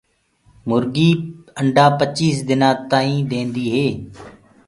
[0.69, 1.09] مرگي
[1.59, 3.87] انڊآ پچيس دنآ تآئينٚ ديندي هي۔